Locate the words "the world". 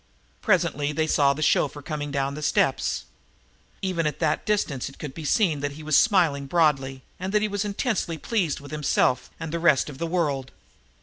9.99-10.49